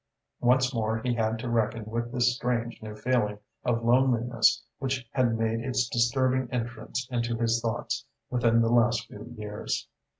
[0.39, 5.37] Once more he had to reckon with this strange new feeling of loneliness which had
[5.37, 9.87] made its disturbing entrance into his thoughts within the last few years.